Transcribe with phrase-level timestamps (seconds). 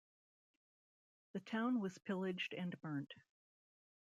[1.33, 3.13] The town was pillaged and burnt.